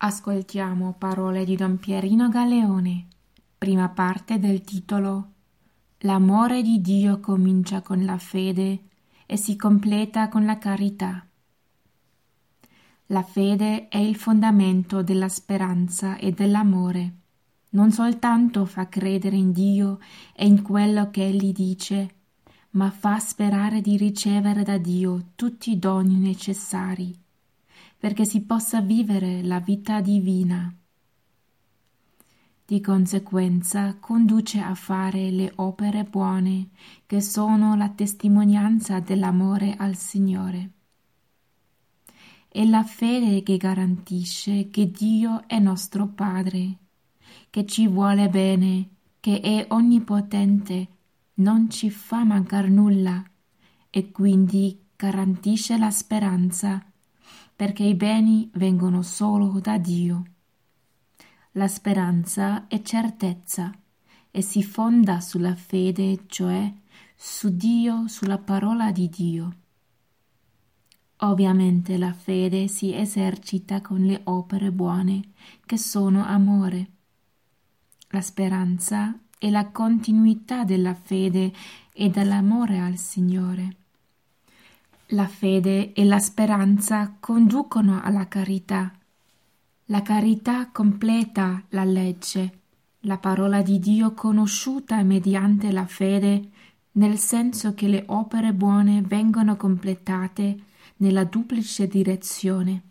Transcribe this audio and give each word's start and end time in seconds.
Ascoltiamo 0.00 0.94
parole 0.96 1.44
di 1.44 1.56
Don 1.56 1.76
Pierino 1.76 2.28
Galeone, 2.28 3.08
prima 3.58 3.88
parte 3.88 4.38
del 4.38 4.60
titolo 4.60 5.32
L'amore 6.02 6.62
di 6.62 6.80
Dio 6.80 7.18
comincia 7.18 7.82
con 7.82 8.04
la 8.04 8.16
fede 8.16 8.84
e 9.26 9.36
si 9.36 9.56
completa 9.56 10.28
con 10.28 10.44
la 10.44 10.56
carità. 10.56 11.26
La 13.06 13.24
fede 13.24 13.88
è 13.88 13.98
il 13.98 14.14
fondamento 14.14 15.02
della 15.02 15.28
speranza 15.28 16.16
e 16.16 16.30
dell'amore. 16.30 17.14
Non 17.70 17.90
soltanto 17.90 18.66
fa 18.66 18.88
credere 18.88 19.34
in 19.34 19.50
Dio 19.50 19.98
e 20.32 20.46
in 20.46 20.62
quello 20.62 21.10
che 21.10 21.26
Egli 21.26 21.52
dice, 21.52 22.14
ma 22.70 22.88
fa 22.92 23.18
sperare 23.18 23.80
di 23.80 23.96
ricevere 23.96 24.62
da 24.62 24.78
Dio 24.78 25.30
tutti 25.34 25.72
i 25.72 25.78
doni 25.80 26.14
necessari 26.14 27.26
perché 27.98 28.24
si 28.24 28.42
possa 28.42 28.80
vivere 28.80 29.42
la 29.42 29.60
vita 29.60 30.00
divina. 30.00 30.72
Di 32.64 32.80
conseguenza 32.80 33.96
conduce 33.98 34.60
a 34.60 34.74
fare 34.74 35.30
le 35.30 35.52
opere 35.56 36.04
buone 36.04 36.68
che 37.06 37.20
sono 37.20 37.74
la 37.74 37.88
testimonianza 37.88 39.00
dell'amore 39.00 39.74
al 39.76 39.96
Signore. 39.96 40.70
È 42.46 42.64
la 42.64 42.84
fede 42.84 43.42
che 43.42 43.56
garantisce 43.56 44.70
che 44.70 44.90
Dio 44.90 45.48
è 45.48 45.58
nostro 45.58 46.08
Padre, 46.08 46.76
che 47.50 47.66
ci 47.66 47.88
vuole 47.88 48.28
bene, 48.28 48.88
che 49.18 49.40
è 49.40 49.66
onnipotente, 49.70 50.88
non 51.34 51.70
ci 51.70 51.90
fa 51.90 52.24
mancar 52.24 52.68
nulla 52.68 53.22
e 53.90 54.10
quindi 54.10 54.88
garantisce 54.94 55.78
la 55.78 55.90
speranza 55.90 56.84
perché 57.58 57.82
i 57.82 57.96
beni 57.96 58.48
vengono 58.54 59.02
solo 59.02 59.58
da 59.58 59.78
Dio. 59.78 60.22
La 61.54 61.66
speranza 61.66 62.68
è 62.68 62.82
certezza 62.82 63.76
e 64.30 64.42
si 64.42 64.62
fonda 64.62 65.18
sulla 65.18 65.56
fede, 65.56 66.22
cioè 66.28 66.72
su 67.16 67.48
Dio, 67.56 68.06
sulla 68.06 68.38
parola 68.38 68.92
di 68.92 69.08
Dio. 69.08 69.56
Ovviamente 71.16 71.98
la 71.98 72.12
fede 72.12 72.68
si 72.68 72.94
esercita 72.94 73.80
con 73.80 74.04
le 74.04 74.20
opere 74.22 74.70
buone, 74.70 75.32
che 75.66 75.78
sono 75.78 76.24
amore. 76.24 76.90
La 78.10 78.20
speranza 78.20 79.18
è 79.36 79.50
la 79.50 79.68
continuità 79.72 80.62
della 80.62 80.94
fede 80.94 81.52
e 81.92 82.08
dell'amore 82.08 82.78
al 82.78 82.98
Signore. 82.98 83.77
La 85.12 85.26
fede 85.26 85.94
e 85.94 86.04
la 86.04 86.18
speranza 86.18 87.16
conducono 87.18 87.98
alla 88.02 88.28
carità. 88.28 88.92
La 89.86 90.02
carità 90.02 90.70
completa 90.70 91.64
la 91.70 91.84
legge, 91.84 92.58
la 93.00 93.16
parola 93.16 93.62
di 93.62 93.78
Dio 93.78 94.12
conosciuta 94.12 95.02
mediante 95.02 95.72
la 95.72 95.86
fede, 95.86 96.50
nel 96.92 97.16
senso 97.16 97.72
che 97.72 97.88
le 97.88 98.04
opere 98.08 98.52
buone 98.52 99.00
vengono 99.00 99.56
completate 99.56 100.64
nella 100.98 101.24
duplice 101.24 101.86
direzione, 101.86 102.82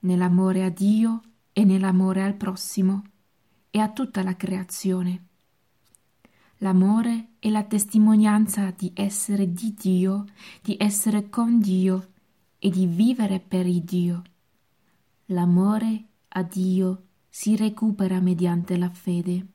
nell'amore 0.00 0.62
a 0.64 0.68
Dio 0.68 1.22
e 1.54 1.64
nell'amore 1.64 2.22
al 2.22 2.34
prossimo 2.34 3.02
e 3.70 3.78
a 3.78 3.88
tutta 3.88 4.22
la 4.22 4.36
creazione. 4.36 5.28
L'amore 6.62 7.36
è 7.38 7.48
la 7.48 7.62
testimonianza 7.62 8.70
di 8.76 8.92
essere 8.94 9.50
di 9.50 9.74
Dio, 9.74 10.26
di 10.60 10.76
essere 10.78 11.30
con 11.30 11.58
Dio 11.58 12.08
e 12.58 12.68
di 12.68 12.84
vivere 12.84 13.40
per 13.40 13.66
Dio. 13.66 14.22
L'amore 15.26 16.04
a 16.28 16.42
Dio 16.42 17.04
si 17.30 17.56
recupera 17.56 18.20
mediante 18.20 18.76
la 18.76 18.90
fede. 18.90 19.46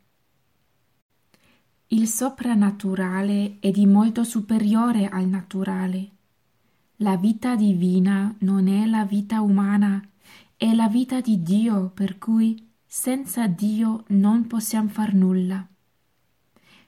Il 1.88 2.08
soprannaturale 2.08 3.57
è 3.59 3.69
di 3.69 3.85
molto 3.85 4.24
superiore 4.24 5.07
al 5.07 5.28
naturale. 5.28 6.09
La 6.97 7.18
vita 7.18 7.56
divina 7.56 8.34
non 8.40 8.68
è 8.68 8.88
la 8.88 9.06
vita 9.06 9.41
umana, 9.41 10.03
è 10.57 10.74
la 10.74 10.88
vita 10.88 11.22
di 11.22 11.44
Dio, 11.44 11.91
per 11.94 12.18
cui 12.18 12.72
senza 12.84 13.46
Dio 13.46 14.06
non 14.07 14.47
possiamo 14.47 14.90
far 14.90 15.13
nulla 15.13 15.68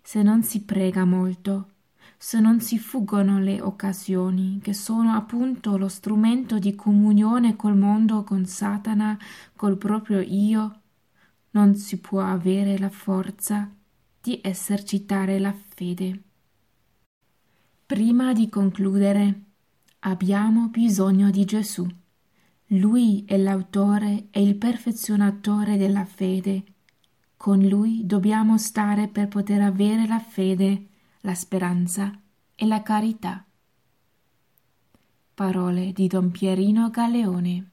se 0.07 0.23
non 0.23 0.41
si 0.41 0.62
prega 0.62 1.03
molto, 1.03 1.72
se 2.18 2.40
non 2.40 2.62
si 2.62 2.79
fuggono 2.79 3.40
le 3.40 3.59
occasioni, 3.59 4.57
che 4.63 4.73
sono 4.73 5.12
appunto 5.12 5.75
lo 5.75 5.90
strumento 5.90 6.59
di 6.59 6.75
comunione 6.75 7.57
col 7.57 7.75
mondo, 7.75 8.23
con 8.23 8.45
Satana, 8.45 9.19
col 9.53 9.78
proprio 9.78 10.22
io, 10.22 10.79
non 11.50 11.75
si 11.75 12.00
può 12.00 12.22
avere 12.22 12.78
la 12.78 12.90
forza 12.90 13.69
di 14.22 14.40
esercitare 14.41 15.40
la 15.40 15.53
fede. 15.53 16.22
Prima 17.85 18.31
di 18.31 18.47
concludere, 18.47 19.41
abbiamo 20.00 20.69
bisogno 20.69 21.29
di 21.31 21.44
Gesù. 21.44 21.85
Lui 22.68 23.25
è 23.28 23.35
l'autore 23.35 24.28
e 24.31 24.41
il 24.41 24.56
perfezionatore 24.56 25.75
della 25.75 26.06
fede 26.06 26.75
con 27.38 27.59
lui 27.59 28.06
dobbiamo 28.06 28.58
stare 28.58 29.08
per 29.08 29.28
poter 29.28 29.62
avere 29.62 30.08
la 30.08 30.20
fede, 30.20 30.88
la 31.22 31.36
speranza 31.36 32.20
e 32.56 32.66
la 32.66 32.81
carità. 32.81 33.46
Parole 35.34 35.94
di 35.94 36.08
Don 36.08 36.31
Pierino 36.31 36.90
Galeone 36.90 37.70